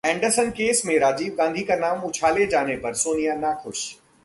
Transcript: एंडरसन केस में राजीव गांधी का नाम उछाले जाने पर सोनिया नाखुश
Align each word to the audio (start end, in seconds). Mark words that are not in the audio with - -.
एंडरसन 0.03 0.49
केस 0.49 0.81
में 0.85 0.97
राजीव 0.99 1.33
गांधी 1.37 1.63
का 1.63 1.75
नाम 1.75 2.03
उछाले 2.03 2.45
जाने 2.45 2.75
पर 2.75 2.93
सोनिया 2.93 3.33
नाखुश 3.35 3.83